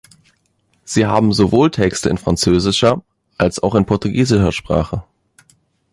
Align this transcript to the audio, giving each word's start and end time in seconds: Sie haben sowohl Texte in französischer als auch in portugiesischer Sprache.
Sie 0.83 1.05
haben 1.05 1.31
sowohl 1.31 1.69
Texte 1.69 2.09
in 2.09 2.17
französischer 2.17 3.03
als 3.37 3.61
auch 3.61 3.75
in 3.75 3.85
portugiesischer 3.85 4.51
Sprache. 4.51 5.03